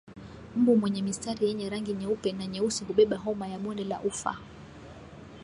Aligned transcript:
Mbu 0.55 0.77
mwenye 0.77 1.01
mistari 1.01 1.47
yenye 1.47 1.69
rangi 1.69 1.93
nyeupe 1.93 2.31
na 2.31 2.47
nyeusi 2.47 2.83
hubeba 2.83 3.17
Homa 3.17 3.47
ya 3.47 3.59
bonde 3.59 3.83
la 3.83 3.99
ufa 4.01 4.37